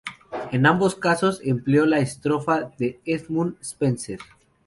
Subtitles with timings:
[0.51, 4.17] En ambos casos, empleó la estrofa de Edmund Spenser.